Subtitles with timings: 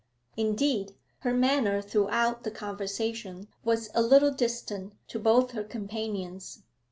[0.35, 6.63] Indeed, her manner throughout the conversation was a little distant to both her companions.